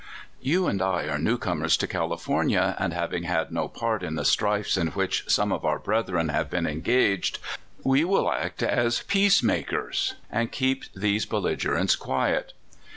[0.43, 4.01] y^MK)U and I are new comers to California, and 8 lO^^ having had no part
[4.01, 7.37] in the strifes in which ^^^?^^ some of our brethren have been engaged,
[7.83, 12.53] we will act as peace makers, and keep these bellig erents quiet."